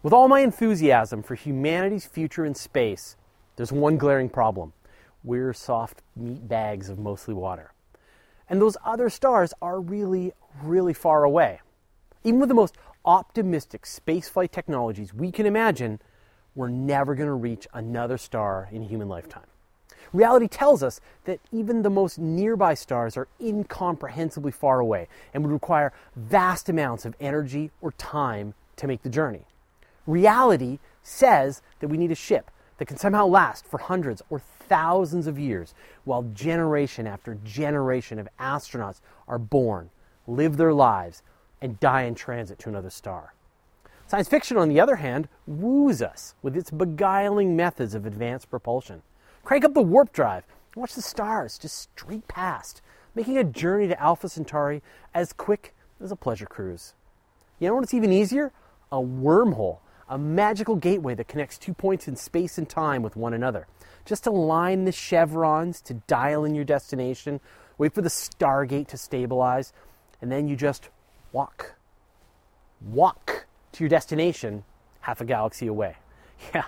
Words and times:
With 0.00 0.12
all 0.12 0.28
my 0.28 0.40
enthusiasm 0.40 1.24
for 1.24 1.34
humanity's 1.34 2.06
future 2.06 2.44
in 2.44 2.54
space, 2.54 3.16
there's 3.56 3.72
one 3.72 3.96
glaring 3.96 4.28
problem. 4.28 4.72
We're 5.24 5.52
soft 5.52 6.02
meat 6.14 6.46
bags 6.48 6.88
of 6.88 7.00
mostly 7.00 7.34
water. 7.34 7.72
And 8.48 8.62
those 8.62 8.76
other 8.84 9.10
stars 9.10 9.52
are 9.60 9.80
really, 9.80 10.34
really 10.62 10.94
far 10.94 11.24
away. 11.24 11.60
Even 12.22 12.38
with 12.38 12.48
the 12.48 12.54
most 12.54 12.76
optimistic 13.04 13.82
spaceflight 13.82 14.52
technologies 14.52 15.12
we 15.12 15.32
can 15.32 15.46
imagine, 15.46 16.00
we're 16.54 16.68
never 16.68 17.16
going 17.16 17.26
to 17.26 17.34
reach 17.34 17.66
another 17.74 18.18
star 18.18 18.68
in 18.70 18.82
a 18.82 18.86
human 18.86 19.08
lifetime. 19.08 19.46
Reality 20.12 20.46
tells 20.46 20.84
us 20.84 21.00
that 21.24 21.40
even 21.50 21.82
the 21.82 21.90
most 21.90 22.20
nearby 22.20 22.74
stars 22.74 23.16
are 23.16 23.26
incomprehensibly 23.40 24.52
far 24.52 24.78
away 24.78 25.08
and 25.34 25.42
would 25.42 25.52
require 25.52 25.92
vast 26.14 26.68
amounts 26.68 27.04
of 27.04 27.16
energy 27.18 27.72
or 27.80 27.90
time 27.92 28.54
to 28.76 28.86
make 28.86 29.02
the 29.02 29.10
journey. 29.10 29.42
Reality 30.08 30.78
says 31.02 31.60
that 31.80 31.88
we 31.88 31.98
need 31.98 32.10
a 32.10 32.14
ship 32.14 32.50
that 32.78 32.86
can 32.86 32.96
somehow 32.96 33.26
last 33.26 33.66
for 33.66 33.76
hundreds 33.76 34.22
or 34.30 34.38
thousands 34.38 35.26
of 35.26 35.38
years 35.38 35.74
while 36.04 36.22
generation 36.32 37.06
after 37.06 37.34
generation 37.44 38.18
of 38.18 38.26
astronauts 38.40 39.02
are 39.28 39.38
born, 39.38 39.90
live 40.26 40.56
their 40.56 40.72
lives, 40.72 41.22
and 41.60 41.78
die 41.78 42.04
in 42.04 42.14
transit 42.14 42.58
to 42.58 42.70
another 42.70 42.88
star. 42.88 43.34
Science 44.06 44.28
fiction, 44.28 44.56
on 44.56 44.70
the 44.70 44.80
other 44.80 44.96
hand, 44.96 45.28
woos 45.46 46.00
us 46.00 46.34
with 46.40 46.56
its 46.56 46.70
beguiling 46.70 47.54
methods 47.54 47.94
of 47.94 48.06
advanced 48.06 48.48
propulsion. 48.48 49.02
Crank 49.44 49.62
up 49.62 49.74
the 49.74 49.82
warp 49.82 50.10
drive 50.14 50.44
and 50.72 50.80
watch 50.80 50.94
the 50.94 51.02
stars 51.02 51.58
just 51.58 51.76
streak 51.76 52.26
past, 52.28 52.80
making 53.14 53.36
a 53.36 53.44
journey 53.44 53.88
to 53.88 54.00
Alpha 54.00 54.30
Centauri 54.30 54.82
as 55.12 55.34
quick 55.34 55.74
as 56.00 56.10
a 56.10 56.16
pleasure 56.16 56.46
cruise. 56.46 56.94
You 57.58 57.68
know 57.68 57.74
what's 57.74 57.92
even 57.92 58.10
easier? 58.10 58.52
A 58.90 58.96
wormhole, 58.96 59.80
a 60.08 60.18
magical 60.18 60.76
gateway 60.76 61.14
that 61.14 61.28
connects 61.28 61.58
two 61.58 61.74
points 61.74 62.08
in 62.08 62.16
space 62.16 62.58
and 62.58 62.68
time 62.68 63.02
with 63.02 63.16
one 63.16 63.34
another. 63.34 63.66
Just 64.04 64.26
align 64.26 64.84
the 64.84 64.92
chevrons 64.92 65.80
to 65.82 65.94
dial 65.94 66.44
in 66.44 66.54
your 66.54 66.64
destination, 66.64 67.40
wait 67.76 67.94
for 67.94 68.02
the 68.02 68.08
stargate 68.08 68.88
to 68.88 68.96
stabilize, 68.96 69.72
and 70.20 70.32
then 70.32 70.48
you 70.48 70.56
just 70.56 70.88
walk. 71.32 71.74
Walk 72.80 73.46
to 73.72 73.84
your 73.84 73.88
destination 73.88 74.64
half 75.00 75.20
a 75.20 75.24
galaxy 75.24 75.66
away. 75.66 75.96
Yeah, 76.54 76.66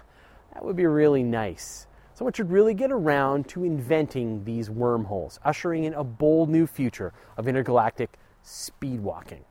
that 0.53 0.65
would 0.65 0.75
be 0.75 0.85
really 0.85 1.23
nice. 1.23 1.87
Someone 2.15 2.33
should 2.33 2.51
really 2.51 2.75
get 2.75 2.91
around 2.91 3.49
to 3.51 3.63
inventing 3.63 4.45
these 4.45 4.69
wormholes, 4.69 5.39
ushering 5.45 5.85
in 5.85 5.95
a 5.95 6.03
bold 6.03 6.51
new 6.51 6.67
future 6.67 7.13
of 7.37 7.47
intergalactic 7.47 8.19
speed 8.43 9.01
walking. 9.01 9.45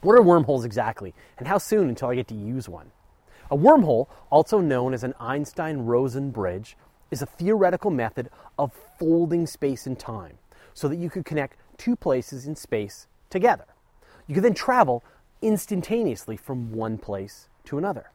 What 0.00 0.16
are 0.16 0.22
wormholes 0.22 0.64
exactly, 0.64 1.14
and 1.38 1.46
how 1.46 1.58
soon 1.58 1.90
until 1.90 2.08
I 2.08 2.14
get 2.14 2.28
to 2.28 2.34
use 2.34 2.66
one? 2.66 2.90
A 3.50 3.56
wormhole, 3.56 4.08
also 4.30 4.60
known 4.60 4.92
as 4.92 5.04
an 5.04 5.14
Einstein 5.20 5.78
Rosen 5.78 6.30
bridge, 6.30 6.76
is 7.10 7.22
a 7.22 7.26
theoretical 7.26 7.90
method 7.90 8.28
of 8.58 8.72
folding 8.98 9.46
space 9.46 9.86
and 9.86 9.98
time 9.98 10.38
so 10.74 10.88
that 10.88 10.96
you 10.96 11.08
could 11.08 11.24
connect 11.24 11.56
two 11.78 11.94
places 11.94 12.46
in 12.46 12.56
space 12.56 13.06
together. 13.30 13.66
You 14.26 14.34
could 14.34 14.44
then 14.44 14.54
travel 14.54 15.04
instantaneously 15.42 16.36
from 16.36 16.72
one 16.72 16.98
place 16.98 17.48
to 17.66 17.78
another. 17.78 18.10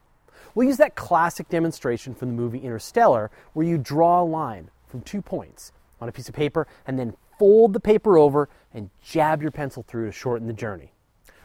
We'll 0.54 0.68
use 0.68 0.78
that 0.78 0.96
classic 0.96 1.48
demonstration 1.48 2.14
from 2.14 2.30
the 2.30 2.42
movie 2.42 2.60
Interstellar 2.60 3.32
where 3.54 3.66
you 3.66 3.78
draw 3.78 4.22
a 4.22 4.26
line 4.26 4.70
from 4.86 5.02
two 5.02 5.22
points 5.22 5.72
on 6.02 6.10
a 6.10 6.12
piece 6.12 6.28
of 6.28 6.36
paper 6.36 6.68
and 6.86 7.00
then 7.00 7.16
fold 7.40 7.74
the 7.74 7.80
paper 7.80 8.18
over 8.18 8.50
and 8.74 8.90
jab 9.02 9.42
your 9.42 9.52
pencil 9.52 9.84
through 9.88 10.08
to 10.08 10.12
shorten 10.12 10.48
the 10.48 10.54
journey. 10.54 10.92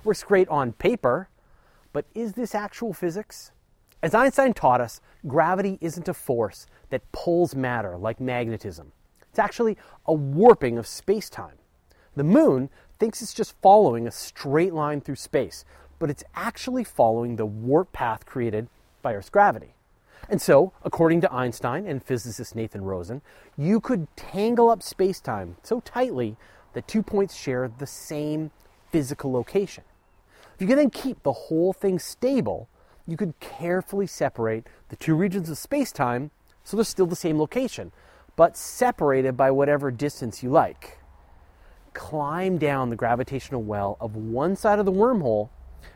Works 0.02 0.24
great 0.24 0.48
on 0.48 0.72
paper, 0.72 1.28
but 1.92 2.06
is 2.14 2.32
this 2.32 2.54
actual 2.54 2.92
physics? 2.92 3.52
As 4.02 4.14
Einstein 4.14 4.52
taught 4.52 4.80
us, 4.80 5.00
gravity 5.26 5.78
isn't 5.80 6.08
a 6.08 6.14
force 6.14 6.66
that 6.90 7.10
pulls 7.12 7.54
matter 7.54 7.96
like 7.96 8.20
magnetism. 8.20 8.92
It's 9.30 9.38
actually 9.38 9.76
a 10.06 10.12
warping 10.12 10.78
of 10.78 10.86
space 10.86 11.30
time. 11.30 11.56
The 12.14 12.24
moon 12.24 12.70
thinks 12.98 13.22
it's 13.22 13.34
just 13.34 13.60
following 13.60 14.06
a 14.06 14.10
straight 14.10 14.74
line 14.74 15.00
through 15.00 15.16
space, 15.16 15.64
but 15.98 16.10
it's 16.10 16.24
actually 16.34 16.84
following 16.84 17.36
the 17.36 17.46
warp 17.46 17.92
path 17.92 18.26
created 18.26 18.68
by 19.02 19.14
Earth's 19.14 19.30
gravity. 19.30 19.74
And 20.28 20.42
so, 20.42 20.72
according 20.84 21.20
to 21.22 21.32
Einstein 21.32 21.86
and 21.86 22.02
physicist 22.02 22.54
Nathan 22.54 22.82
Rosen, 22.82 23.22
you 23.56 23.80
could 23.80 24.08
tangle 24.16 24.70
up 24.70 24.82
space 24.82 25.20
time 25.20 25.56
so 25.62 25.80
tightly 25.80 26.36
that 26.72 26.88
two 26.88 27.02
points 27.02 27.34
share 27.34 27.70
the 27.78 27.86
same 27.86 28.50
physical 28.90 29.32
location. 29.32 29.84
If 30.54 30.62
you 30.62 30.66
could 30.66 30.78
then 30.78 30.90
keep 30.90 31.22
the 31.22 31.32
whole 31.32 31.72
thing 31.72 31.98
stable, 31.98 32.68
you 33.06 33.16
could 33.16 33.38
carefully 33.40 34.06
separate 34.06 34.66
the 34.88 34.96
two 34.96 35.14
regions 35.14 35.48
of 35.48 35.58
space 35.58 35.92
time 35.92 36.30
so 36.64 36.76
they're 36.76 36.84
still 36.84 37.06
the 37.06 37.16
same 37.16 37.38
location, 37.38 37.92
but 38.34 38.56
separated 38.56 39.36
by 39.36 39.50
whatever 39.50 39.90
distance 39.90 40.42
you 40.42 40.50
like. 40.50 40.98
Climb 41.94 42.58
down 42.58 42.90
the 42.90 42.96
gravitational 42.96 43.62
well 43.62 43.96
of 44.00 44.16
one 44.16 44.56
side 44.56 44.78
of 44.78 44.84
the 44.84 44.92
wormhole 44.92 45.48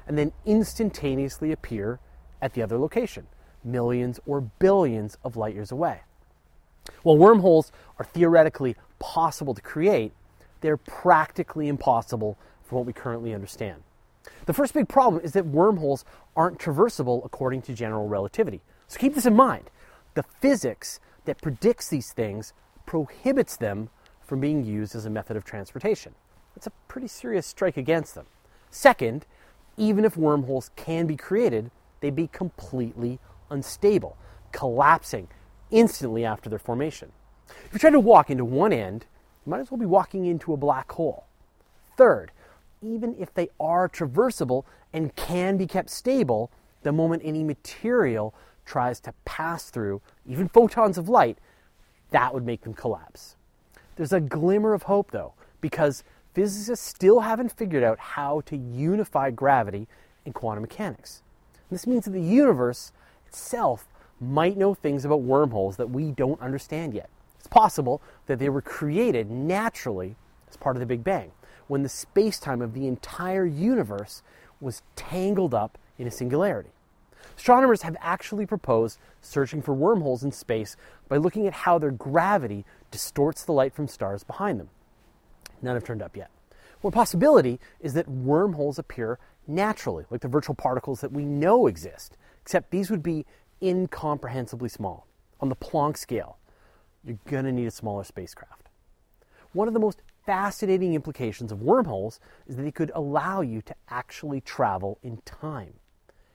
and 0.06 0.16
then 0.16 0.32
instantaneously 0.46 1.52
appear 1.52 1.98
at 2.40 2.54
the 2.54 2.62
other 2.62 2.78
location, 2.78 3.26
millions 3.64 4.20
or 4.26 4.40
billions 4.40 5.18
of 5.24 5.36
light 5.36 5.54
years 5.54 5.72
away. 5.72 6.00
While 7.02 7.18
wormholes 7.18 7.72
are 7.98 8.04
theoretically 8.04 8.76
possible 8.98 9.54
to 9.54 9.60
create, 9.60 10.12
they're 10.60 10.76
practically 10.76 11.68
impossible 11.68 12.38
from 12.62 12.78
what 12.78 12.86
we 12.86 12.92
currently 12.92 13.34
understand. 13.34 13.82
The 14.46 14.52
first 14.52 14.74
big 14.74 14.88
problem 14.88 15.22
is 15.24 15.32
that 15.32 15.46
wormholes 15.46 16.04
aren't 16.36 16.58
traversable 16.58 17.24
according 17.24 17.62
to 17.62 17.74
general 17.74 18.08
relativity. 18.08 18.62
So 18.88 18.98
keep 18.98 19.14
this 19.14 19.26
in 19.26 19.36
mind. 19.36 19.70
The 20.14 20.24
physics 20.40 21.00
that 21.24 21.40
predicts 21.40 21.88
these 21.88 22.12
things 22.12 22.52
prohibits 22.86 23.56
them 23.56 23.90
from 24.20 24.40
being 24.40 24.64
used 24.64 24.94
as 24.94 25.06
a 25.06 25.10
method 25.10 25.36
of 25.36 25.44
transportation. 25.44 26.14
That's 26.54 26.66
a 26.66 26.72
pretty 26.88 27.08
serious 27.08 27.46
strike 27.46 27.76
against 27.76 28.14
them. 28.14 28.26
Second, 28.70 29.26
even 29.76 30.04
if 30.04 30.16
wormholes 30.16 30.70
can 30.76 31.06
be 31.06 31.16
created, 31.16 31.70
they'd 32.00 32.16
be 32.16 32.26
completely 32.26 33.18
unstable, 33.50 34.16
collapsing 34.52 35.28
instantly 35.70 36.24
after 36.24 36.50
their 36.50 36.58
formation. 36.58 37.12
If 37.66 37.72
you 37.72 37.78
try 37.78 37.90
to 37.90 38.00
walk 38.00 38.30
into 38.30 38.44
one 38.44 38.72
end, 38.72 39.06
you 39.44 39.50
might 39.50 39.60
as 39.60 39.70
well 39.70 39.78
be 39.78 39.86
walking 39.86 40.26
into 40.26 40.52
a 40.52 40.56
black 40.56 40.90
hole. 40.92 41.26
Third, 41.96 42.32
even 42.82 43.14
if 43.18 43.32
they 43.34 43.48
are 43.58 43.88
traversable 43.88 44.64
and 44.92 45.14
can 45.16 45.56
be 45.56 45.66
kept 45.66 45.90
stable, 45.90 46.50
the 46.82 46.92
moment 46.92 47.22
any 47.24 47.44
material 47.44 48.34
tries 48.64 49.00
to 49.00 49.14
pass 49.24 49.70
through, 49.70 50.00
even 50.26 50.48
photons 50.48 50.96
of 50.96 51.08
light, 51.08 51.38
that 52.10 52.32
would 52.32 52.44
make 52.44 52.62
them 52.62 52.74
collapse. 52.74 53.36
There's 53.96 54.12
a 54.12 54.20
glimmer 54.20 54.72
of 54.72 54.84
hope, 54.84 55.10
though, 55.10 55.34
because 55.60 56.04
physicists 56.34 56.86
still 56.86 57.20
haven't 57.20 57.52
figured 57.52 57.82
out 57.82 57.98
how 57.98 58.40
to 58.42 58.56
unify 58.56 59.30
gravity 59.30 59.86
and 60.24 60.34
quantum 60.34 60.62
mechanics. 60.62 61.22
This 61.70 61.86
means 61.86 62.04
that 62.04 62.12
the 62.12 62.20
universe 62.20 62.92
itself 63.26 63.86
might 64.20 64.56
know 64.56 64.74
things 64.74 65.04
about 65.04 65.22
wormholes 65.22 65.76
that 65.76 65.90
we 65.90 66.10
don't 66.12 66.40
understand 66.40 66.94
yet. 66.94 67.08
It's 67.38 67.46
possible 67.46 68.02
that 68.26 68.38
they 68.38 68.48
were 68.48 68.62
created 68.62 69.30
naturally 69.30 70.16
as 70.48 70.56
part 70.56 70.76
of 70.76 70.80
the 70.80 70.86
Big 70.86 71.04
Bang, 71.04 71.32
when 71.70 71.84
the 71.84 71.88
space 71.88 72.40
time 72.40 72.60
of 72.60 72.74
the 72.74 72.88
entire 72.88 73.46
universe 73.46 74.24
was 74.60 74.82
tangled 74.96 75.54
up 75.54 75.78
in 75.98 76.06
a 76.08 76.10
singularity. 76.10 76.70
Astronomers 77.36 77.82
have 77.82 77.96
actually 78.00 78.44
proposed 78.44 78.98
searching 79.20 79.62
for 79.62 79.72
wormholes 79.72 80.24
in 80.24 80.32
space 80.32 80.76
by 81.08 81.16
looking 81.16 81.46
at 81.46 81.52
how 81.52 81.78
their 81.78 81.92
gravity 81.92 82.64
distorts 82.90 83.44
the 83.44 83.52
light 83.52 83.72
from 83.72 83.86
stars 83.86 84.24
behind 84.24 84.58
them. 84.58 84.68
None 85.62 85.76
have 85.76 85.84
turned 85.84 86.02
up 86.02 86.16
yet. 86.16 86.32
One 86.80 86.92
possibility 86.92 87.60
is 87.78 87.94
that 87.94 88.08
wormholes 88.08 88.80
appear 88.80 89.20
naturally, 89.46 90.06
like 90.10 90.22
the 90.22 90.28
virtual 90.28 90.56
particles 90.56 91.00
that 91.02 91.12
we 91.12 91.24
know 91.24 91.68
exist, 91.68 92.16
except 92.42 92.72
these 92.72 92.90
would 92.90 93.02
be 93.02 93.26
incomprehensibly 93.62 94.68
small. 94.68 95.06
On 95.38 95.48
the 95.48 95.56
Planck 95.56 95.96
scale, 95.96 96.36
you're 97.04 97.18
going 97.28 97.44
to 97.44 97.52
need 97.52 97.66
a 97.66 97.70
smaller 97.70 98.02
spacecraft. 98.02 98.68
One 99.52 99.68
of 99.68 99.74
the 99.74 99.80
most 99.80 100.02
fascinating 100.24 100.94
implications 100.94 101.52
of 101.52 101.62
wormholes 101.62 102.20
is 102.46 102.56
that 102.56 102.62
they 102.62 102.70
could 102.70 102.92
allow 102.94 103.40
you 103.40 103.62
to 103.62 103.74
actually 103.88 104.40
travel 104.40 104.98
in 105.02 105.18
time. 105.24 105.74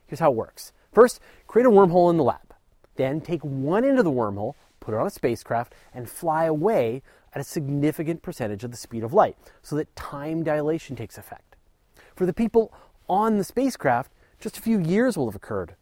Here's 0.08 0.20
how 0.20 0.32
it 0.32 0.38
works 0.38 0.72
first, 0.94 1.20
create 1.48 1.66
a 1.66 1.70
wormhole 1.70 2.10
in 2.10 2.18
the 2.18 2.24
lab. 2.24 2.54
Then, 2.96 3.20
take 3.20 3.42
one 3.42 3.84
end 3.84 4.00
of 4.00 4.06
the 4.06 4.12
wormhole, 4.12 4.54
put 4.80 4.94
it 4.94 4.98
on 4.98 5.08
a 5.08 5.12
spacecraft, 5.12 5.74
and 5.94 6.10
fly 6.10 6.46
away 6.46 7.02
at 7.34 7.42
a 7.42 7.44
significant 7.44 8.22
percentage 8.22 8.64
of 8.64 8.72
the 8.72 8.78
speed 8.78 9.04
of 9.04 9.14
light 9.14 9.36
so 9.62 9.76
that 9.76 9.94
time 9.96 10.44
dilation 10.44 10.96
takes 10.96 11.18
effect. 11.18 11.58
For 12.16 12.26
the 12.26 12.34
people 12.34 12.74
on 13.10 13.38
the 13.38 13.44
spacecraft, 13.44 14.12
just 14.40 14.58
a 14.58 14.62
few 14.62 14.80
years 14.80 15.18
will 15.18 15.28
have 15.28 15.36
occurred. 15.36 15.76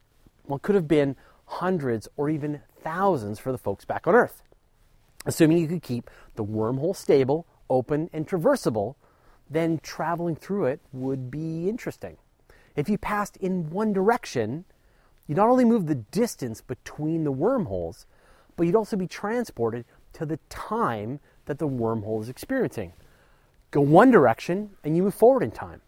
Well, 0.47 0.57
it 0.57 0.63
could 0.63 0.75
have 0.75 0.87
been 0.87 1.15
hundreds 1.45 2.07
or 2.17 2.29
even 2.29 2.61
thousands 2.81 3.39
for 3.39 3.51
the 3.51 3.57
folks 3.57 3.85
back 3.85 4.07
on 4.07 4.15
Earth. 4.15 4.41
Assuming 5.25 5.59
you 5.59 5.67
could 5.67 5.83
keep 5.83 6.09
the 6.35 6.43
wormhole 6.43 6.95
stable, 6.95 7.45
open, 7.69 8.09
and 8.13 8.27
traversable, 8.27 8.95
then 9.49 9.79
traveling 9.83 10.35
through 10.35 10.65
it 10.65 10.79
would 10.91 11.29
be 11.29 11.69
interesting. 11.69 12.17
If 12.75 12.89
you 12.89 12.97
passed 12.97 13.37
in 13.37 13.69
one 13.69 13.93
direction, 13.93 14.65
you 15.27 15.35
not 15.35 15.49
only 15.49 15.65
move 15.65 15.85
the 15.85 15.95
distance 15.95 16.61
between 16.61 17.23
the 17.23 17.31
wormholes, 17.31 18.07
but 18.55 18.65
you'd 18.65 18.75
also 18.75 18.97
be 18.97 19.07
transported 19.07 19.85
to 20.13 20.25
the 20.25 20.39
time 20.49 21.19
that 21.45 21.59
the 21.59 21.67
wormhole 21.67 22.21
is 22.21 22.29
experiencing. 22.29 22.93
Go 23.71 23.81
one 23.81 24.11
direction 24.11 24.71
and 24.83 24.95
you 24.95 25.03
move 25.03 25.15
forward 25.15 25.43
in 25.43 25.51
time. 25.51 25.81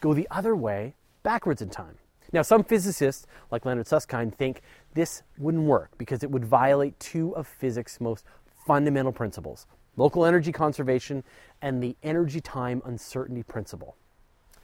Go 0.00 0.14
the 0.14 0.28
other 0.30 0.54
way 0.56 0.94
backwards 1.22 1.62
in 1.62 1.70
time. 1.70 1.96
Now, 2.32 2.42
some 2.42 2.62
physicists, 2.62 3.26
like 3.50 3.64
Leonard 3.64 3.86
Susskind, 3.86 4.36
think 4.36 4.62
this 4.94 5.22
wouldn't 5.38 5.64
work 5.64 5.90
because 5.98 6.22
it 6.22 6.30
would 6.30 6.44
violate 6.44 6.98
two 7.00 7.34
of 7.34 7.46
physics' 7.46 8.00
most 8.00 8.24
fundamental 8.66 9.12
principles 9.12 9.66
local 9.96 10.24
energy 10.24 10.52
conservation 10.52 11.24
and 11.62 11.82
the 11.82 11.96
energy 12.02 12.40
time 12.40 12.82
uncertainty 12.84 13.42
principle. 13.42 13.96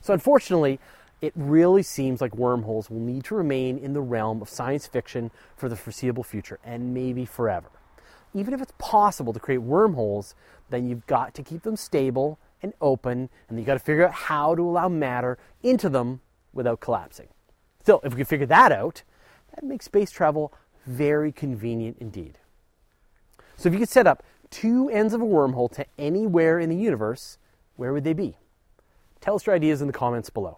So, 0.01 0.13
unfortunately, 0.13 0.79
it 1.21 1.33
really 1.35 1.83
seems 1.83 2.21
like 2.21 2.35
wormholes 2.35 2.89
will 2.89 2.99
need 2.99 3.23
to 3.25 3.35
remain 3.35 3.77
in 3.77 3.93
the 3.93 4.01
realm 4.01 4.41
of 4.41 4.49
science 4.49 4.85
fiction 4.85 5.31
for 5.55 5.67
the 5.67 5.75
foreseeable 5.75 6.23
future 6.23 6.59
and 6.63 6.93
maybe 6.93 7.25
forever. 7.25 7.69
Even 8.33 8.53
if 8.53 8.61
it's 8.61 8.73
possible 8.77 9.33
to 9.33 9.39
create 9.39 9.59
wormholes, 9.59 10.35
then 10.69 10.87
you've 10.87 11.07
got 11.07 11.33
to 11.33 11.43
keep 11.43 11.63
them 11.63 11.75
stable 11.75 12.37
and 12.61 12.73
open, 12.81 13.29
and 13.49 13.57
you've 13.57 13.67
got 13.67 13.73
to 13.73 13.79
figure 13.79 14.05
out 14.05 14.13
how 14.13 14.53
to 14.55 14.61
allow 14.61 14.89
matter 14.89 15.37
into 15.63 15.89
them 15.89 16.21
without 16.53 16.79
collapsing. 16.79 17.27
Still, 17.81 18.01
if 18.03 18.13
we 18.13 18.17
can 18.17 18.25
figure 18.25 18.45
that 18.47 18.71
out, 18.71 19.03
that 19.55 19.63
makes 19.63 19.85
space 19.85 20.11
travel 20.11 20.53
very 20.85 21.31
convenient 21.31 21.97
indeed. 21.99 22.37
So 23.55 23.69
if 23.69 23.73
you 23.73 23.79
could 23.79 23.89
set 23.89 24.07
up 24.07 24.23
two 24.49 24.89
ends 24.89 25.13
of 25.13 25.21
a 25.21 25.25
wormhole 25.25 25.71
to 25.73 25.85
anywhere 25.97 26.59
in 26.59 26.69
the 26.69 26.75
universe, 26.75 27.37
where 27.75 27.93
would 27.93 28.03
they 28.03 28.13
be? 28.13 28.37
Tell 29.21 29.35
us 29.35 29.45
your 29.45 29.55
ideas 29.55 29.81
in 29.81 29.87
the 29.87 29.93
comments 29.93 30.29
below. 30.29 30.57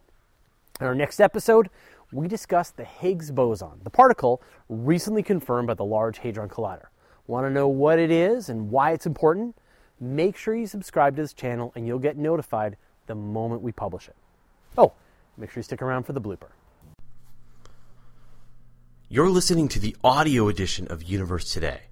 In 0.80 0.88
our 0.88 0.95
next 0.95 1.19
episode, 1.19 1.69
we 2.12 2.27
discuss 2.27 2.71
the 2.71 2.83
Higgs 2.86 3.31
boson, 3.31 3.81
the 3.83 3.89
particle 3.89 4.41
recently 4.68 5.24
confirmed 5.24 5.68
by 5.68 5.74
the 5.74 5.86
Large 5.86 6.19
Hadron 6.19 6.50
Collider. 6.50 6.88
Want 7.27 7.45
to 7.45 7.51
know 7.51 7.68
what 7.68 8.00
it 8.00 8.09
is 8.09 8.50
and 8.50 8.71
why 8.71 8.91
it's 8.91 9.06
important? 9.06 9.56
Make 10.00 10.38
sure 10.38 10.56
you 10.56 10.65
subscribe 10.65 11.15
to 11.15 11.21
this 11.21 11.33
channel 11.33 11.71
and 11.75 11.86
you'll 11.86 12.00
get 12.00 12.18
notified 12.18 12.77
the 13.07 13.15
moment 13.15 13.62
we 13.62 13.71
publish 13.71 14.07
it. 14.07 14.15
Oh, 14.77 14.94
make 15.38 15.51
sure 15.51 15.59
you 15.59 15.63
stick 15.63 15.81
around 15.81 16.03
for 16.03 16.13
the 16.13 16.21
blooper. 16.21 16.50
You're 19.09 19.30
listening 19.30 19.68
to 19.69 19.80
the 19.80 19.95
audio 20.03 20.47
edition 20.47 20.88
of 20.88 21.03
Universe 21.03 21.51
Today. 21.51 21.88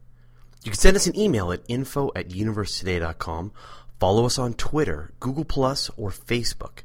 You 0.63 0.71
can 0.71 0.80
send 0.80 0.95
us 0.98 1.07
an 1.07 1.18
email 1.18 1.51
at 1.51 1.63
info 1.68 2.12
at 2.15 2.30
universetoday.com, 2.30 3.51
follow 4.00 4.25
us 4.25 4.38
on 4.38 4.54
Twitter, 4.54 5.12
Google 5.19 5.45
Plus, 5.45 5.89
or 5.98 6.09
Facebook. 6.09 6.80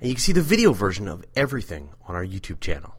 And 0.00 0.08
you 0.08 0.14
can 0.14 0.22
see 0.22 0.32
the 0.32 0.42
video 0.42 0.72
version 0.72 1.08
of 1.08 1.24
everything 1.34 1.90
on 2.06 2.14
our 2.14 2.24
YouTube 2.24 2.60
channel. 2.60 2.96